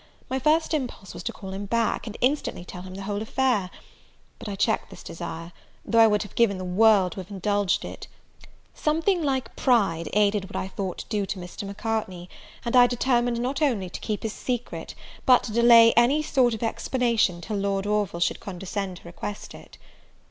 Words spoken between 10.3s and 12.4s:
what I thought due to Mr. Macartney,